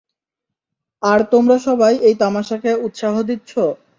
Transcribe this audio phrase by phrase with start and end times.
[1.03, 3.63] আর তোমরা সবাই এই তামাশাকে উৎসাহ দিচ্ছো?